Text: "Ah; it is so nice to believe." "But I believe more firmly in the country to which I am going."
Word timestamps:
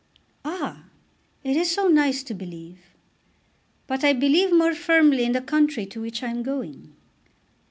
"Ah; 0.43 0.85
it 1.43 1.55
is 1.55 1.69
so 1.69 1.87
nice 1.87 2.23
to 2.23 2.33
believe." 2.33 2.79
"But 3.85 4.03
I 4.03 4.13
believe 4.13 4.51
more 4.51 4.73
firmly 4.73 5.25
in 5.25 5.33
the 5.33 5.41
country 5.41 5.85
to 5.85 6.01
which 6.01 6.23
I 6.23 6.29
am 6.29 6.41
going." 6.41 6.95